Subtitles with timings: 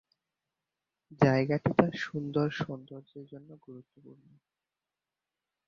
[1.21, 4.25] জায়গাটি তার সুন্দর সৌন্দর্যের জন্য গুরুত্বপূর্ণ।